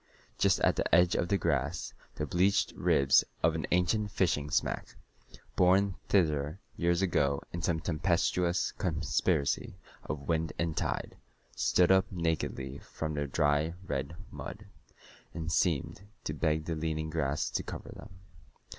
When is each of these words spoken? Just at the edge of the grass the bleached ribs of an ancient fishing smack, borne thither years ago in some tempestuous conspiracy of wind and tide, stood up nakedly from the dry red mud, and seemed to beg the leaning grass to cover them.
Just 0.39 0.59
at 0.61 0.77
the 0.77 0.95
edge 0.95 1.13
of 1.13 1.27
the 1.27 1.37
grass 1.37 1.93
the 2.15 2.25
bleached 2.25 2.73
ribs 2.75 3.23
of 3.43 3.53
an 3.53 3.67
ancient 3.71 4.09
fishing 4.09 4.49
smack, 4.49 4.95
borne 5.55 5.93
thither 6.09 6.57
years 6.75 7.03
ago 7.03 7.39
in 7.53 7.61
some 7.61 7.79
tempestuous 7.79 8.71
conspiracy 8.71 9.75
of 10.05 10.27
wind 10.27 10.53
and 10.57 10.75
tide, 10.75 11.17
stood 11.55 11.91
up 11.91 12.11
nakedly 12.11 12.79
from 12.79 13.13
the 13.13 13.27
dry 13.27 13.75
red 13.85 14.15
mud, 14.31 14.65
and 15.35 15.51
seemed 15.51 16.01
to 16.23 16.33
beg 16.33 16.65
the 16.65 16.73
leaning 16.75 17.11
grass 17.11 17.51
to 17.51 17.61
cover 17.61 17.89
them. 17.89 18.09